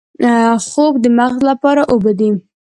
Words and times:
خوب 0.67 0.93
د 1.03 1.05
مغز 1.17 1.39
لپاره 1.49 1.81
اوبه 1.91 2.11
دي 2.19 2.29